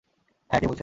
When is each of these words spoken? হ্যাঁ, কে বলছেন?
হ্যাঁ, 0.49 0.59
কে 0.61 0.67
বলছেন? 0.67 0.79